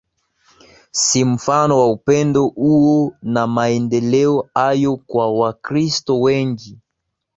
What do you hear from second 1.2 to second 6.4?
mfano wa upendo huo na maendeleo hayo Kwa Wakristo